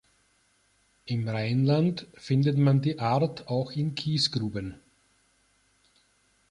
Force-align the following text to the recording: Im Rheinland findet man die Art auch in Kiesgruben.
Im 1.05 1.29
Rheinland 1.29 2.07
findet 2.15 2.57
man 2.57 2.81
die 2.81 2.97
Art 2.97 3.49
auch 3.49 3.69
in 3.71 3.93
Kiesgruben. 3.93 4.81